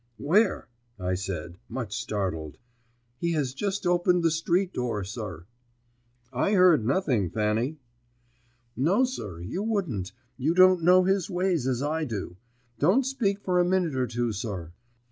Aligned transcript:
"Where?" 0.17 0.67
I 0.99 1.13
said, 1.13 1.59
much 1.69 1.95
startled. 1.95 2.57
"He 3.19 3.33
has 3.33 3.53
just 3.53 3.85
opened 3.85 4.23
the 4.23 4.31
street 4.31 4.73
door, 4.73 5.03
sir." 5.03 5.45
"I 6.33 6.53
heard 6.53 6.83
nothing, 6.83 7.29
Fanny." 7.29 7.77
"No, 8.75 9.03
sir, 9.03 9.39
you 9.41 9.61
wouldn't. 9.61 10.11
You 10.37 10.55
don't 10.55 10.81
know 10.81 11.03
his 11.03 11.29
ways 11.29 11.67
as 11.67 11.83
I 11.83 12.05
do. 12.05 12.35
Don't 12.79 13.05
speak 13.05 13.41
for 13.41 13.59
a 13.59 13.63
minute 13.63 13.93
or 13.95 14.07
two, 14.07 14.31
sir." 14.31 14.71